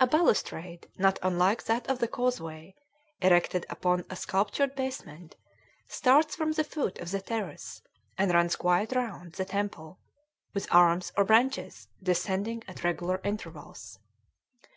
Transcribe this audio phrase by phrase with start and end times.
[0.00, 2.74] A balustrade not unlike that of the causeway,
[3.20, 5.36] erected upon a sculptured basement,
[5.86, 7.80] starts from the foot of the terrace
[8.18, 10.00] and runs quite round the temple,
[10.54, 14.00] with arms, or branches, descending at regular intervals.